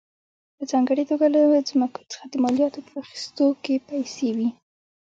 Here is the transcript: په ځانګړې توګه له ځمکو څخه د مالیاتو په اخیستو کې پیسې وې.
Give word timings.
په 0.57 0.63
ځانګړې 0.71 1.03
توګه 1.09 1.25
له 1.35 1.41
ځمکو 1.69 2.01
څخه 2.11 2.25
د 2.29 2.35
مالیاتو 2.43 2.79
په 2.87 2.93
اخیستو 3.03 3.45
کې 3.63 3.83
پیسې 3.89 4.29
وې. 4.37 4.49